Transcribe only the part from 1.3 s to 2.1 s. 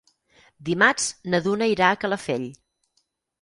na Duna irà a